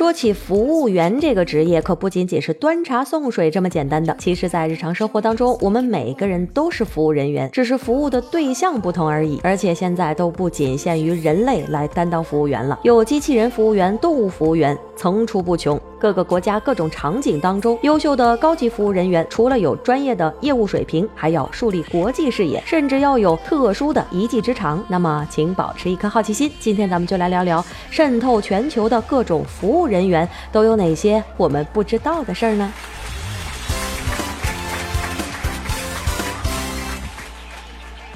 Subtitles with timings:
[0.00, 4.16] 说起服务员这个职业，可不仅仅是端茶送水这么简单的。
[4.18, 9.38] 其实，在日常生活当中，我们每个人都是服务人员，只是服务的对象不同而已。
[9.42, 15.78] 而且现在都不仅限于人类来担当服务员了，有机器人服务员、动物服务员层出不穷。
[16.00, 24.82] 各个国家各种场景当中，优秀的高级服务人员除了有专业的业务水平，还要树立国际视野，甚至要有特殊的一技之长。
[24.88, 32.72] 那么，请保持一颗好奇心，今天咱们就来聊聊渗透全球的各种服务人员都有哪些我们不知道的事儿呢？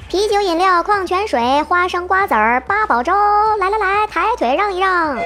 [0.09, 3.13] 啤酒、饮料、矿泉水、花生、瓜子儿、八宝粥，
[3.59, 5.17] 来来来，抬腿让一让。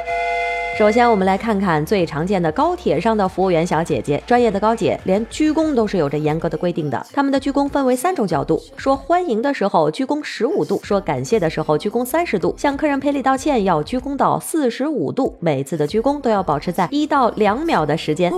[0.79, 4.23] 首先，我们来看看最常见的高铁上的服务员小姐姐。
[4.25, 7.05] 专业的高姐连鞠躬都是有着严格的规定的。
[7.11, 15.35] 他们的鞠躬分为三种角度：说欢迎的时候鞠躬十五度，说感谢的时候鞠躬三十度，向客人赔礼道歉要鞠躬到四十五度。
[15.41, 18.31] 每次的鞠躬都要保持在一到两秒的时间。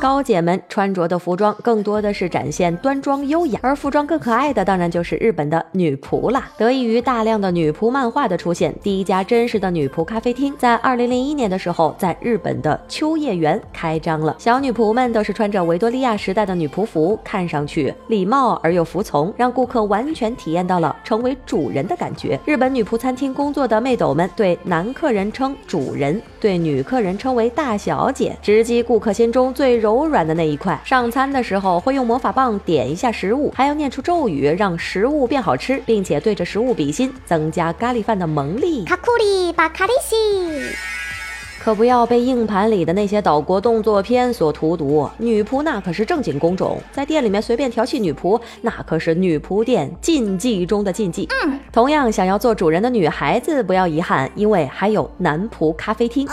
[0.00, 6.50] 高姐们穿着的服装更多的是展现端庄优雅，而服装更可爱的当然就是日本的女仆啦。
[6.56, 11.94] 得益于大量的女仆漫画的出现，第一家真实的女仆咖啡厅在二零零一年的时候。
[11.98, 14.34] 在日本的秋叶原开张了。
[14.38, 22.38] 小女仆们都是穿着维多利亚时代的女仆服，看上去礼貌而又服从，让顾客完全体验到了成为主人的感觉。
[22.46, 30.80] 日本女仆餐厅工作的妹斗们对男客人称主人，对女客人称为大小姐，直击顾客心中最柔软的那一块。
[30.84, 38.84] 上餐的时候会用魔法棒点一下食物，还要念出咒语让食物变好吃，并且对着食物比心，增加咖喱饭的萌力。
[38.84, 40.16] 卡库里巴卡利西。
[41.62, 51.28] 可不要被硬盘里的那些岛国动作片所荼毒，女仆那可是正经工种，在店里面随便调戏女仆，那可是女仆店禁忌中的禁忌。
[51.44, 56.26] 嗯，同样想要做主人的女孩子不要遗憾，因为还有男仆咖啡厅。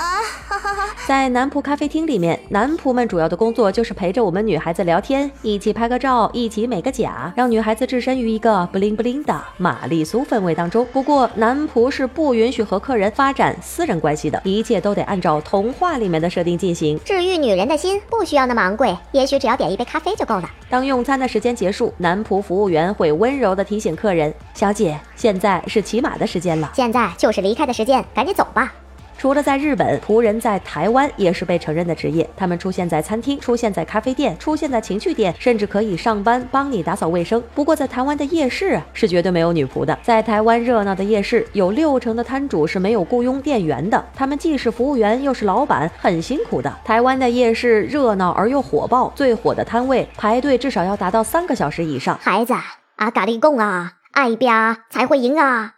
[1.07, 10.85] 在男仆咖啡厅里面，男仆们主要的工作就是陪着我们女孩子聊天，一起拍个照，一起美个甲，让女孩子置身于一个布灵布灵的玛丽苏氛围当中。
[10.91, 17.00] 不过，男仆是不允许和客人发展私人关系的，一切都得按照童话里面的设定进行。
[17.06, 20.51] 治愈女人的心不需要那么昂贵，也许只要点一杯咖啡就够了。
[20.69, 28.74] 当用餐的时间结束，男仆服务员会温柔地提醒客人：“小姐，现在是骑马的时间了，现在就是离开的时间，赶紧走吧。”
[29.18, 32.30] 除了在日本，仆人在台湾也是被承认的职业。
[32.38, 37.42] 他们出现在餐厅，出现在咖啡店，出现在情趣店，甚至可以上班帮你打扫卫生。
[37.56, 39.98] 不过，在台湾的夜市啊是绝对没有女仆的。
[40.04, 46.72] 在台湾热闹的夜市，有六成的摊主是没有雇佣店员的，他们既是服务员又是老板，很辛苦的。
[46.86, 52.18] 台湾的夜市热闹而又火爆，最火的摊位排队至少要达到三个小时以上。
[52.22, 52.54] 孩子，
[52.98, 55.77] 啊，咖喱贡啊，爱边才会赢啊。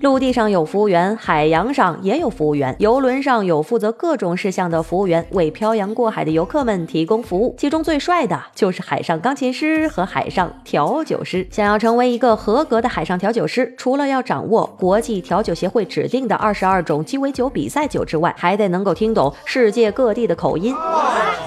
[0.00, 7.52] 陆地上有服务员，海洋上也有服务员，游轮上有负责各种事项的服务员，为漂洋过海的游客们提供服务。
[7.58, 11.44] 其中最帅的就是海上钢琴师和海上调酒师。
[11.50, 20.72] 想要成为一个合格的海上调酒师，除了要掌握国际调酒协会指定的二十二种鸡尾酒比赛酒之外，还得能够听懂世界各地的口音。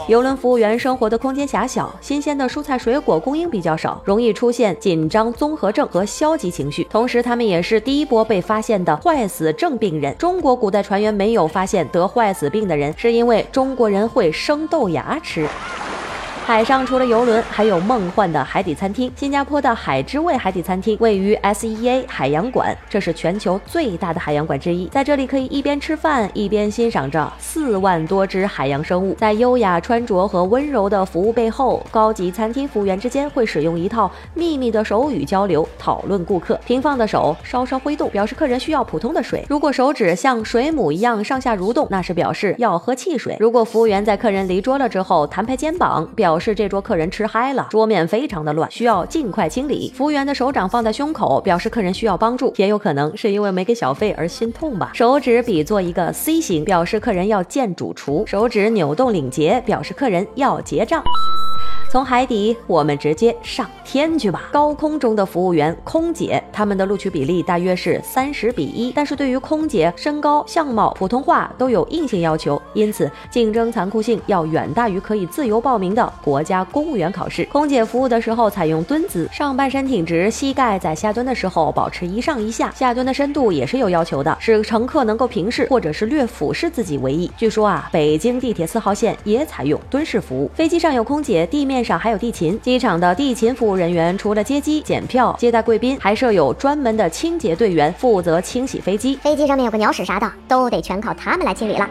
[0.09, 6.83] 游轮服务员生活的空间狭小，新鲜的蔬菜水果供应比较少，容易出现紧张综合症和消极情绪。
[6.89, 15.47] 同时，他们也是第一波被发现的坏死症病人，中国古代船员没有发现得坏死病的人，是因为中国人会生豆芽吃。
[16.51, 19.09] 海上除了游轮，还有梦幻的海底餐厅。
[19.15, 24.85] 新加坡的海之味海底餐厅位于 SEA 海洋馆，这是全球最大的海洋馆之一。
[24.87, 29.13] 在这里可以一边吃饭，一边欣赏着四万多只海洋生物。
[29.13, 36.59] 在优雅穿着和温柔的服务背后，高级餐厅服务员之间会使用一套秘密的手语交流，讨论顾客。
[36.65, 39.45] 平放的手稍稍挥动，表示客人需要普通的水。
[39.47, 43.37] 如果手指像水母一样上下蠕动，那是表示要喝汽水。
[43.39, 49.93] 如果服务员在客人离桌了之后弹拍肩膀，表表是这桌客人吃嗨了，桌面非常的乱，需要尽快清理。
[49.95, 54.91] 服务员的手掌放在胸口，表示客人需要帮助，也有可能是因为没给小费而心痛吧。
[54.95, 58.23] 手指比作一个 C 形，表示客人要见主厨。
[58.25, 61.03] 手指扭动领结，表示客人要结账。
[61.91, 64.43] 从海底，我们直接上天去吧。
[64.49, 68.93] 高空中的服务员、空姐，他们的录取比例大约是三十比一。
[68.95, 77.43] 但是对于空姐身高、相貌、普通话都有硬性要求，因此竞争残酷性要远大于可以自由报名的国家公务员考试。
[77.51, 87.29] 空姐服务的时候采用蹲姿，上半身挺直，膝盖在下蹲的时候保持一上一下，下蹲的深度也是有要求的，使乘客能够平视或者是略俯视自己为宜。
[87.35, 90.49] 据说啊，北京地铁四号线也采用蹲式服务。
[90.55, 91.80] 飞机上有空姐，地面。
[91.83, 99.15] 上还有地勤，机场的地勤服务人员除了接机、检票、接待贵宾，还设有专门的清洁队员，负责清洗飞机。
[99.17, 101.89] 飞机上面有个鸟屎啥的，都得全靠他们来清理了。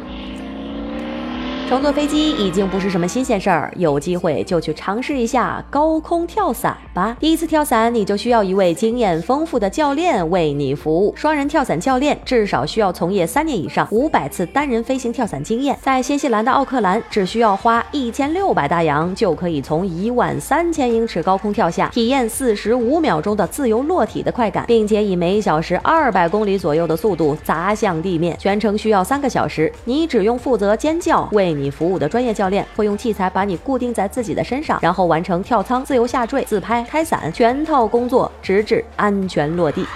[1.70, 7.16] 乘坐飞机已经不是什么新鲜事儿，有机会就去尝试一下高空跳伞吧。
[7.20, 11.14] 第一次跳伞，你就需要一位经验丰富的教练为你服务。
[11.14, 15.78] 双人跳伞教练至少需要从业三年以上，五百次单人飞行跳伞经验。
[15.80, 29.72] 在新西兰的奥克兰，只需要花一千六百大洋就可以从一万三千英尺高空跳下，体验四十五秒钟的自由落体的快感，并且以每小时二百公里左右的速度砸向地面，全程需要三个小时。
[29.84, 31.59] 你只用负责尖叫为。
[31.60, 39.86] 你服务的专业教练会用器材把你固定在自己的身上，然后完成跳舱、自由下坠、自拍、开伞全套工作，直至安全落地。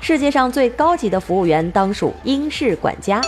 [0.00, 3.20] 世界上最高级的服务员当属英式管家。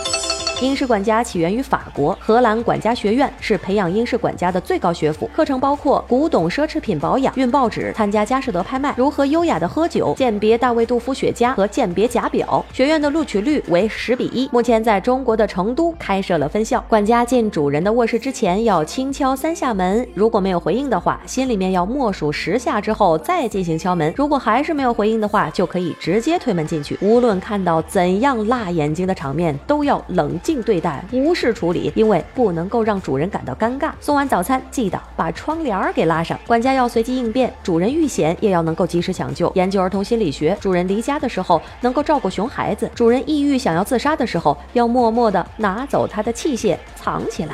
[0.61, 5.25] 英式管家起源于法国，荷兰管家学院是培养英式管家的最高学府。
[5.33, 12.65] 课程包括古董奢侈品保养、运报纸、参加佳士得拍卖、如何优雅的喝酒、鉴别大卫杜夫雪茄和鉴别假表。
[12.73, 14.49] 学院的录取率为十比一。
[14.51, 16.83] 目前在中国的成都开设了分校。
[16.89, 24.13] 管家进主人的卧室之前要轻敲三下门，如果没有回应的话，心里面要默数十下之后再进行敲门。
[24.17, 26.97] 如果还是没有回应的话，就可以直接推门进去。
[27.01, 30.48] 无论看到怎样辣眼睛的场面，都要冷静。
[30.49, 33.91] 静对待，无视处理，因为不能够让主人感到尴尬。
[34.01, 36.39] 送完早餐，记得把窗帘儿给拉上。
[36.47, 39.51] 管家要随机应变，主人遇险也要能够及时抢救。
[39.53, 47.53] 研究儿童心理学，主人离家的时候能够照顾熊孩子，主人抑郁想要自杀的时候，要默默的拿走他的器械，藏起来。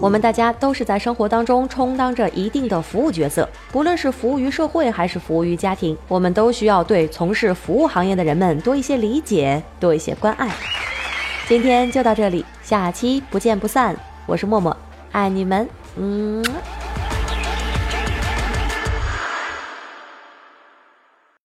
[0.00, 10.50] 我们大家都是在生活当中充当着一定的服务角色，不论是服务于社会还是服务于家庭，我们都需要对从事服务行业的人们多一些理解，多一些关爱。
[11.48, 13.96] 今天就到这里，下期不见不散。
[14.26, 14.76] 我是默默，
[15.12, 15.66] 爱你们，
[15.96, 16.44] 嗯。